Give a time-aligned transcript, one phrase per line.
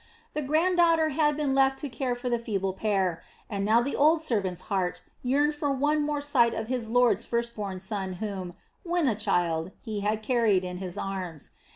[0.33, 3.95] The grand daughter had been left to care for the feeble pair, and now the
[3.95, 8.55] old servant's heart yearned for one more sight of his lord's first born son whom,
[8.81, 11.51] when a child, he had carried in his arms.